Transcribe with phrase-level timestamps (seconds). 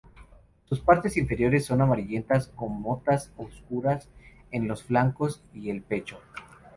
[0.65, 4.09] Sus partes inferiores son amarillentas con motas oscuras
[4.49, 6.19] en los flancos y el pecho.